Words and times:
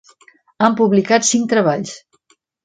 Han 0.67 0.77
publicat 0.79 1.27
cinc 1.29 1.47
treballs. 1.53 1.93